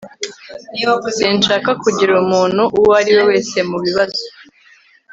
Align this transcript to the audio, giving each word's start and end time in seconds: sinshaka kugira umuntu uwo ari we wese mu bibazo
sinshaka 1.15 1.69
kugira 1.83 2.11
umuntu 2.23 2.61
uwo 2.77 2.91
ari 2.99 3.11
we 3.17 3.23
wese 3.29 3.57
mu 3.69 3.77
bibazo 3.85 4.21